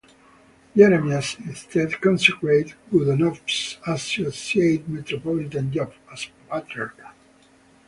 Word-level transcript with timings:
Jeremias 0.75 1.37
instead 1.45 2.01
consecrated 2.01 2.73
Godunov's 2.91 3.77
associate, 3.85 4.89
Metropolitan 4.89 5.71
Job, 5.71 5.93
as 6.11 6.27
Patriarch. 6.49 6.99